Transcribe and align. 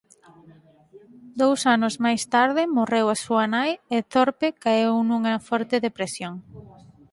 Dous 1.41 1.61
anos 1.75 1.95
máis 2.05 2.21
tarde 2.35 2.61
morreu 2.77 3.05
a 3.09 3.17
súa 3.25 3.45
nai 3.55 3.71
e 3.95 3.97
Thorpe 4.13 4.47
caeu 4.63 4.95
nunha 5.09 5.35
forte 5.47 5.75
depresión. 5.87 6.33